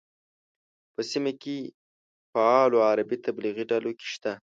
[0.93, 1.57] په سیمه کې
[2.31, 4.31] فعالو عربي تبلیغي ډلو کې شته.